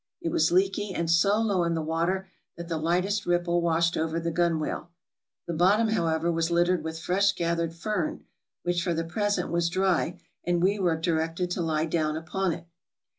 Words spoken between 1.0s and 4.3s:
so low in the water that the lightest ripple washed over